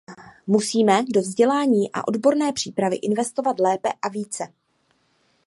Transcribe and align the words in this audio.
Musíme 0.47 1.03
do 1.13 1.21
vzdělání 1.21 1.91
a 1.93 2.07
odborné 2.07 2.53
přípravy 2.53 2.95
investovat 2.95 3.59
lépe 3.59 3.89
a 4.01 4.09
více. 4.09 4.47